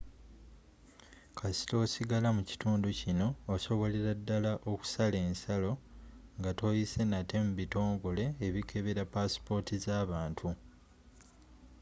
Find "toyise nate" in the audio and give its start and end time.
6.59-7.35